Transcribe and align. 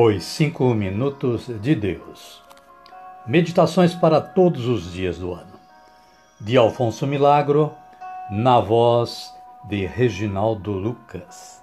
Os 0.00 0.22
Cinco 0.22 0.72
Minutos 0.74 1.48
de 1.60 1.74
Deus. 1.74 2.40
Meditações 3.26 3.96
para 3.96 4.20
todos 4.20 4.68
os 4.68 4.92
dias 4.92 5.18
do 5.18 5.34
ano. 5.34 5.58
De 6.40 6.56
Alfonso 6.56 7.04
Milagro, 7.04 7.72
na 8.30 8.60
voz 8.60 9.34
de 9.64 9.84
Reginaldo 9.86 10.70
Lucas. 10.70 11.60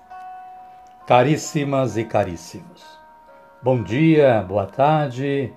Caríssimas 1.08 1.96
e 1.96 2.04
caríssimos, 2.04 2.84
bom 3.64 3.82
dia, 3.82 4.44
boa 4.46 4.66
tarde, 4.66 5.54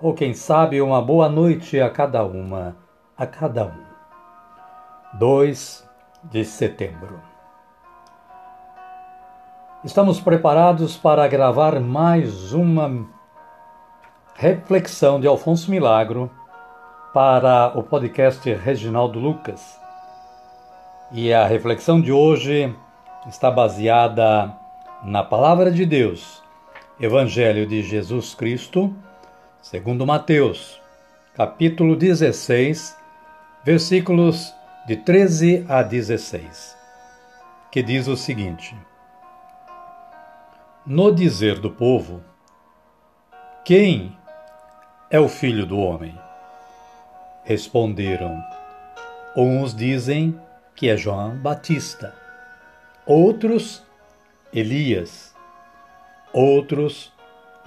ou 0.00 0.14
quem 0.14 0.32
sabe 0.32 0.80
uma 0.80 1.02
boa 1.02 1.28
noite 1.28 1.80
a 1.80 1.90
cada 1.90 2.22
uma, 2.22 2.76
a 3.18 3.26
cada 3.26 3.64
um. 3.64 5.18
2 5.18 5.84
de 6.22 6.44
setembro. 6.44 7.29
Estamos 9.82 10.20
preparados 10.20 10.98
para 10.98 11.26
gravar 11.26 11.80
mais 11.80 12.52
uma 12.52 13.08
reflexão 14.34 15.18
de 15.18 15.26
Alfonso 15.26 15.70
Milagro 15.70 16.30
para 17.14 17.72
o 17.74 17.82
podcast 17.82 18.52
Reginaldo 18.52 19.18
Lucas. 19.18 19.80
E 21.10 21.32
a 21.32 21.46
reflexão 21.46 21.98
de 21.98 22.12
hoje 22.12 22.76
está 23.26 23.50
baseada 23.50 24.54
na 25.02 25.24
Palavra 25.24 25.70
de 25.70 25.86
Deus, 25.86 26.42
Evangelho 27.00 27.66
de 27.66 27.82
Jesus 27.82 28.34
Cristo, 28.34 28.94
segundo 29.62 30.06
Mateus, 30.06 30.78
capítulo 31.34 31.96
16, 31.96 32.94
versículos 33.64 34.54
de 34.86 34.96
13 34.96 35.64
a 35.66 35.82
16, 35.82 36.76
que 37.72 37.82
diz 37.82 38.08
o 38.08 38.16
seguinte: 38.16 38.76
no 40.90 41.12
dizer 41.12 41.60
do 41.60 41.70
povo, 41.70 42.20
quem 43.64 44.18
é 45.08 45.20
o 45.20 45.28
filho 45.28 45.64
do 45.64 45.78
homem? 45.78 46.18
Responderam: 47.44 48.42
Uns 49.36 49.72
dizem 49.72 50.36
que 50.74 50.88
é 50.88 50.96
João 50.96 51.36
Batista, 51.36 52.12
outros 53.06 53.84
Elias, 54.52 55.32
outros 56.32 57.12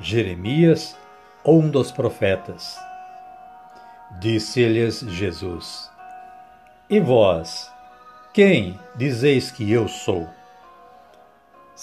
Jeremias 0.02 0.94
ou 1.46 1.62
um 1.62 1.70
dos 1.70 1.94
profetas. 1.94 2.78
Disse-lhes 4.20 5.00
Jesus: 5.00 5.90
E 6.90 7.00
vós, 7.00 7.72
quem 8.34 8.78
dizeis 8.98 9.50
que 9.50 9.72
eu 9.72 9.88
sou? 9.88 10.28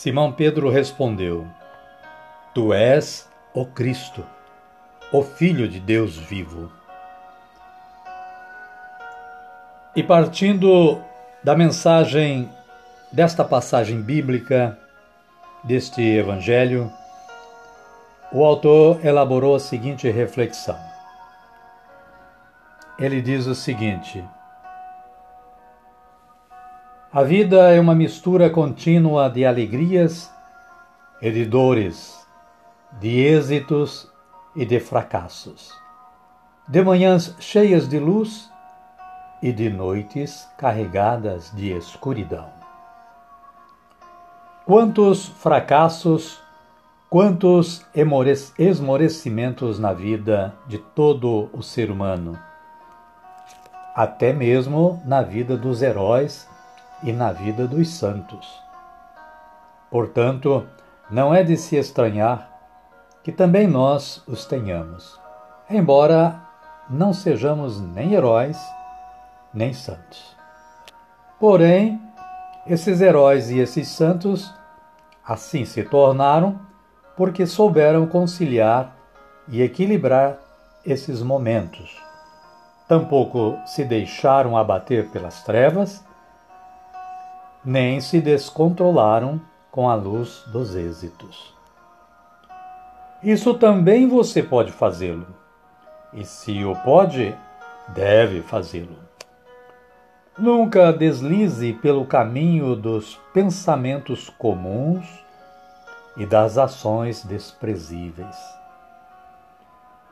Simão 0.01 0.33
Pedro 0.33 0.71
respondeu: 0.71 1.47
Tu 2.55 2.73
és 2.73 3.29
o 3.53 3.67
Cristo, 3.67 4.25
o 5.13 5.23
Filho 5.23 5.69
de 5.69 5.79
Deus 5.79 6.17
vivo. 6.17 6.73
E 9.95 10.03
partindo 10.03 10.99
da 11.45 11.55
mensagem 11.55 12.51
desta 13.13 13.45
passagem 13.45 14.01
bíblica, 14.01 14.79
deste 15.63 16.01
Evangelho, 16.01 16.91
o 18.33 18.43
autor 18.43 19.05
elaborou 19.05 19.55
a 19.55 19.61
seguinte 19.61 20.09
reflexão. 20.09 20.79
Ele 22.99 23.21
diz 23.21 23.47
o 23.47 23.55
seguinte: 23.55 24.25
a 27.13 27.25
vida 27.25 27.73
é 27.73 27.81
uma 27.81 27.93
mistura 27.93 28.49
contínua 28.49 29.29
de 29.29 29.45
alegrias 29.45 30.33
e 31.21 31.29
de 31.29 31.45
dores, 31.45 32.25
de 33.01 33.19
êxitos 33.19 34.09
e 34.55 34.65
de 34.65 34.79
fracassos, 34.79 35.73
de 36.69 36.81
manhãs 36.85 37.35
cheias 37.41 37.89
de 37.89 37.99
luz 37.99 38.49
e 39.43 39.51
de 39.51 39.69
noites 39.69 40.49
carregadas 40.57 41.51
de 41.53 41.73
escuridão. 41.73 42.49
Quantos 44.65 45.27
fracassos, 45.27 46.41
quantos 47.09 47.85
esmorecimentos 48.57 49.81
na 49.81 49.93
vida 49.93 50.55
de 50.69 50.79
todo 50.79 51.51
o 51.53 51.61
ser 51.61 51.91
humano, 51.91 52.39
até 53.97 54.33
mesmo 54.33 55.03
na 55.05 55.23
vida 55.23 55.57
dos 55.57 55.83
heróis 55.83 56.49
e 57.03 57.13
na 57.13 57.33
vida 57.33 57.67
dos 57.67 57.89
santos. 57.89 58.47
Portanto, 59.91 60.67
não 61.11 61.35
é 61.35 61.43
de 61.43 61.57
se 61.57 61.77
estranhar 61.77 62.49
que 63.23 63.33
também 63.33 63.67
nós 63.67 64.23
os 64.27 64.45
tenhamos, 64.45 65.19
embora 65.69 66.41
não 66.89 67.13
sejamos 67.13 67.81
nem 67.81 68.15
heróis 68.15 68.59
nem 69.53 69.73
santos. 69.73 70.37
Porém, 71.39 72.01
esses 72.67 73.01
heróis 73.01 73.51
e 73.51 73.59
esses 73.59 73.89
santos 73.89 74.53
assim 75.25 75.65
se 75.65 75.83
tornaram 75.83 76.61
porque 77.17 77.47
souberam 77.47 78.07
conciliar 78.07 78.97
e 79.49 79.63
equilibrar 79.63 80.39
esses 80.85 81.23
momentos. 81.23 82.01
Tampouco 82.89 83.59
se 83.67 83.85
deixaram 83.85 84.57
abater 84.57 85.11
pelas 85.11 85.43
trevas 85.43 86.05
nem 87.65 88.01
se 88.01 88.21
descontrolaram 88.21 89.41
com 89.71 89.89
a 89.89 89.95
luz 89.95 90.43
dos 90.47 90.75
êxitos. 90.75 91.55
Isso 93.23 93.55
também 93.55 94.09
você 94.09 94.43
pode 94.43 94.73
fazê-lo. 94.73 95.27
E 96.13 96.25
se 96.25 96.65
o 96.65 96.75
pode, 96.77 97.37
deve 97.89 98.43
fazê-lo. 98.43 98.99
Nunca 100.39 100.93
deslize 100.93 101.75
pelo 101.75 102.07
caminho 102.07 102.75
dos 102.75 103.21
pensamentos 103.35 104.31
comuns 104.31 105.07
e 106.17 106.25
das 106.25 106.57
ações 106.57 107.23
desprezíveis. 107.23 108.37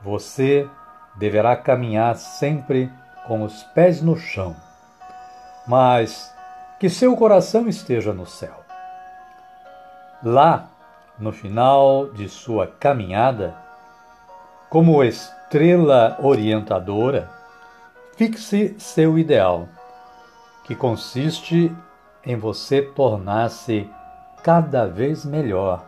Você 0.03 0.69
deverá 1.17 1.55
caminhar 1.55 2.15
sempre 2.15 2.91
com 3.25 3.43
os 3.43 3.63
pés 3.63 4.01
no 4.01 4.15
chão, 4.15 4.55
mas 5.67 6.33
que 6.79 6.89
seu 6.89 7.15
coração 7.17 7.67
esteja 7.67 8.13
no 8.13 8.25
céu. 8.25 8.63
Lá, 10.23 10.69
no 11.19 11.31
final 11.33 12.07
de 12.13 12.29
sua 12.29 12.67
caminhada, 12.67 13.55
como 14.69 15.03
estrela 15.03 16.17
orientadora, 16.21 17.29
fixe 18.15 18.75
seu 18.79 19.19
ideal, 19.19 19.67
que 20.63 20.73
consiste 20.73 21.75
em 22.25 22.37
você 22.37 22.81
tornar-se 22.81 23.89
cada 24.43 24.87
vez 24.87 25.25
melhor, 25.25 25.83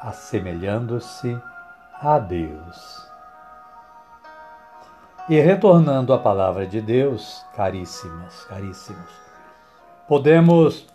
assemelhando-se 0.00 1.40
a 2.00 2.18
Deus. 2.18 3.08
E 5.28 5.38
retornando 5.38 6.12
à 6.12 6.18
palavra 6.18 6.66
de 6.66 6.80
Deus, 6.80 7.44
caríssimas, 7.54 8.44
caríssimos, 8.44 9.27
podemos 10.08 10.86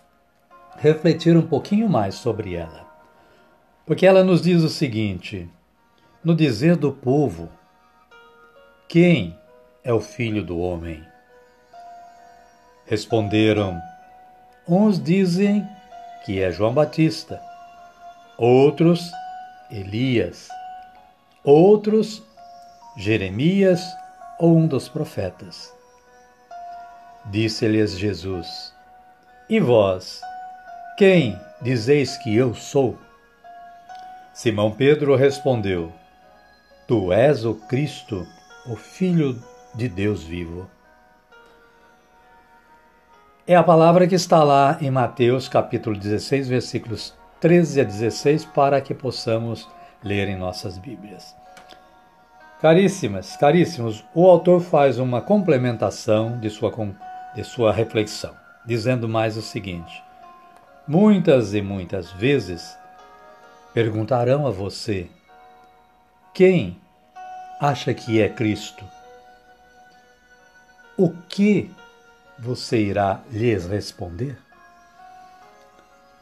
refletir 0.78 1.38
um 1.38 1.48
pouquinho 1.48 1.88
mais 1.88 2.16
sobre 2.16 2.56
ela. 2.56 2.92
Porque 3.86 4.08
ela 4.08 4.24
nos 4.24 4.42
diz 4.42 4.64
o 4.64 4.70
seguinte: 4.70 5.48
no 6.24 6.36
dizer 6.36 6.76
do 6.76 6.92
povo, 6.92 7.48
quem 8.88 9.38
é 9.84 9.94
o 9.94 10.02
filho 10.02 10.44
do 10.44 10.58
homem? 10.58 11.06
Responderam: 12.86 13.80
uns 14.68 15.02
dizem 15.02 15.66
que 16.26 16.42
é 16.42 16.52
João 16.52 16.74
Batista, 16.74 17.40
outros 18.38 19.12
Elias, 19.70 20.50
outros 21.44 22.24
Jeremias 22.98 23.82
ou 24.40 24.58
um 24.58 24.68
dos 24.68 24.90
profetas. 24.90 25.74
Disse-lhes 27.26 27.98
Jesus: 27.98 28.73
e 29.50 29.60
vós, 29.60 30.22
quem 30.98 31.38
dizeis 31.62 32.18
que 32.18 32.34
eu 32.36 32.56
sou? 32.56 32.98
Simão 34.34 34.72
Pedro 34.72 35.16
respondeu: 35.16 35.92
Tu 36.88 37.12
és 37.12 37.44
o 37.44 37.54
Cristo, 37.54 38.26
o 38.66 38.76
Filho 38.76 39.38
de 39.76 39.90
Deus 39.90 40.24
vivo. 40.24 40.70
É 43.46 43.56
a 43.56 43.64
palavra 43.64 44.08
que 44.08 44.16
está 44.16 44.42
lá 44.44 44.78
em 44.80 44.90
Mateus 44.90 45.50
capítulo 45.50 45.98
16, 45.98 46.48
versículos 46.48 47.14
13 47.42 47.82
a 47.82 47.84
16, 47.84 48.46
para 48.46 48.80
que 48.80 48.94
possamos 48.94 49.70
ler 50.02 50.30
em 50.30 50.38
nossas 50.38 50.78
Bíblias. 50.78 51.36
Caríssimas, 52.62 53.36
caríssimos, 53.36 54.06
o 54.16 54.26
autor 54.26 54.62
faz 54.62 55.00
uma 55.00 55.22
complementação 55.22 56.40
de 56.40 56.50
sua, 56.50 56.72
de 57.36 57.44
sua 57.44 57.74
reflexão 57.74 58.43
dizendo 58.66 59.08
mais 59.08 59.38
o 59.38 59.42
seguinte: 59.42 60.04
Muitas 60.88 61.54
e 61.54 61.62
muitas 61.62 62.12
vezes 62.12 62.78
perguntarão 63.74 64.46
a 64.46 64.52
você: 64.52 65.10
quem 66.34 66.80
acha 67.60 67.94
que 67.94 68.22
é 68.22 68.28
Cristo? 68.28 68.84
O 70.98 71.10
que 71.10 71.72
você 72.38 72.80
irá 72.82 73.22
lhes 73.32 73.66
responder? 73.66 74.38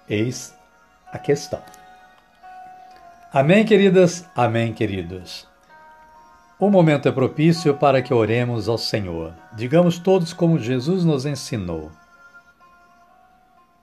Eis 0.08 0.56
a 1.12 1.18
questão. 1.18 1.62
Amém, 3.34 3.66
queridas? 3.66 4.26
Amém, 4.36 4.74
queridos. 4.74 5.48
O 6.60 6.70
momento 6.70 7.08
é 7.08 7.12
propício 7.12 7.74
para 7.74 8.02
que 8.02 8.14
oremos 8.14 8.70
ao 8.70 8.78
Senhor. 8.78 9.34
Digamos 9.54 9.98
todos 9.98 10.34
como 10.34 10.60
Jesus 10.60 11.04
nos 11.04 11.26
ensinou. 11.26 11.92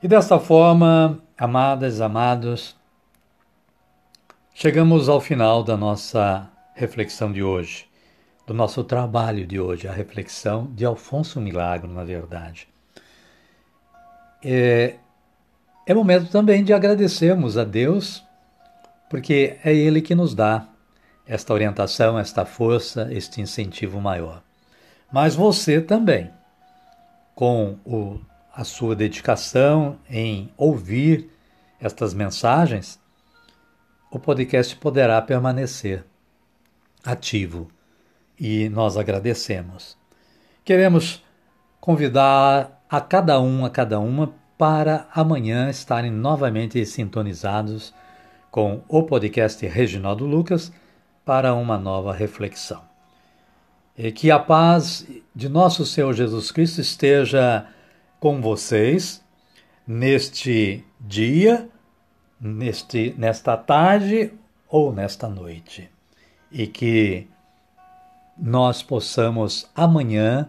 E 0.00 0.06
desta 0.06 0.38
forma, 0.38 1.20
amadas, 1.36 2.00
amados, 2.00 2.76
chegamos 4.54 5.08
ao 5.08 5.20
final 5.20 5.64
da 5.64 5.76
nossa 5.76 6.48
reflexão 6.72 7.32
de 7.32 7.42
hoje, 7.42 7.84
do 8.46 8.54
nosso 8.54 8.84
trabalho 8.84 9.44
de 9.44 9.58
hoje, 9.58 9.88
a 9.88 9.92
reflexão 9.92 10.70
de 10.72 10.84
Alfonso 10.84 11.40
Milagro, 11.40 11.92
na 11.92 12.04
verdade. 12.04 12.68
É, 14.40 14.94
é 15.84 15.92
momento 15.92 16.30
também 16.30 16.62
de 16.62 16.72
agradecermos 16.72 17.58
a 17.58 17.64
Deus, 17.64 18.24
porque 19.10 19.58
é 19.64 19.74
Ele 19.74 20.00
que 20.00 20.14
nos 20.14 20.32
dá 20.32 20.68
esta 21.26 21.52
orientação, 21.52 22.16
esta 22.16 22.44
força, 22.44 23.08
este 23.10 23.40
incentivo 23.40 24.00
maior. 24.00 24.44
Mas 25.10 25.34
você 25.34 25.80
também, 25.80 26.30
com 27.34 27.76
o, 27.84 28.20
a 28.58 28.64
sua 28.64 28.96
dedicação 28.96 30.00
em 30.10 30.52
ouvir 30.56 31.30
estas 31.80 32.12
mensagens, 32.12 32.98
o 34.10 34.18
podcast 34.18 34.74
poderá 34.74 35.22
permanecer 35.22 36.04
ativo 37.04 37.68
e 38.36 38.68
nós 38.68 38.96
agradecemos. 38.96 39.96
Queremos 40.64 41.22
convidar 41.80 42.82
a 42.90 43.00
cada 43.00 43.40
um, 43.40 43.64
a 43.64 43.70
cada 43.70 44.00
uma, 44.00 44.34
para 44.58 45.06
amanhã 45.14 45.70
estarem 45.70 46.10
novamente 46.10 46.84
sintonizados 46.84 47.94
com 48.50 48.82
o 48.88 49.04
podcast 49.04 49.64
Reginaldo 49.68 50.26
Lucas 50.26 50.72
para 51.24 51.54
uma 51.54 51.78
nova 51.78 52.12
reflexão. 52.12 52.82
E 53.96 54.10
que 54.10 54.32
a 54.32 54.38
paz 54.40 55.06
de 55.32 55.48
nosso 55.48 55.86
Senhor 55.86 56.12
Jesus 56.12 56.50
Cristo 56.50 56.80
esteja 56.80 57.68
com 58.20 58.40
vocês 58.40 59.24
neste 59.86 60.84
dia, 61.00 61.68
neste, 62.40 63.14
nesta 63.16 63.56
tarde 63.56 64.32
ou 64.68 64.92
nesta 64.92 65.28
noite. 65.28 65.90
E 66.50 66.66
que 66.66 67.26
nós 68.36 68.82
possamos 68.82 69.68
amanhã 69.74 70.48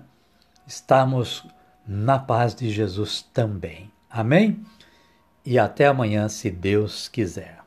estarmos 0.68 1.46
na 1.88 2.20
paz 2.20 2.54
de 2.54 2.70
Jesus 2.70 3.22
também. 3.34 3.92
Amém? 4.10 4.64
E 5.46 5.58
até 5.58 5.88
amanhã, 5.88 6.30
se 6.30 6.52
Deus 6.52 7.08
quiser. 7.08 7.59